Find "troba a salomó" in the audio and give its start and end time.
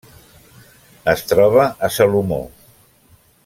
1.33-2.41